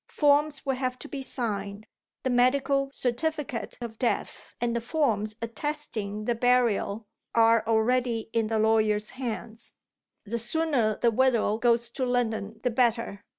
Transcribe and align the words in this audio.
Forms 0.09 0.65
will 0.65 0.77
have 0.77 0.97
to 0.97 1.07
be 1.07 1.21
signed. 1.21 1.85
The 2.23 2.31
medical 2.31 2.89
certificate 2.91 3.77
of 3.79 3.99
death 3.99 4.55
and 4.59 4.75
the 4.75 4.81
forms 4.81 5.35
attesting 5.43 6.25
the 6.25 6.33
burial 6.33 7.05
are 7.35 7.63
already 7.67 8.27
in 8.33 8.47
the 8.47 8.57
lawyers' 8.57 9.11
hands. 9.11 9.75
The 10.25 10.39
sooner 10.39 10.95
the 10.97 11.11
widow 11.11 11.59
goes 11.59 11.91
to 11.91 12.05
London 12.07 12.59
the 12.63 12.71
better. 12.71 13.23